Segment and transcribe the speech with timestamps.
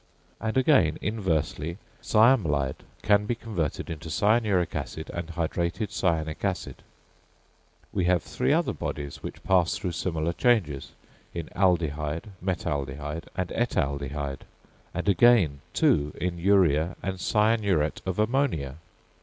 [0.39, 6.77] And, again inversely, cyamelide can be converted into cyanuric acid and hydrated cyanic acid.
[7.93, 10.93] We have three other bodies which pass through similar changes,
[11.35, 14.45] in aldehyde, metaldehyde, and etaldehyde;
[14.91, 18.77] and, again two, in urea and cyanuret of ammonia.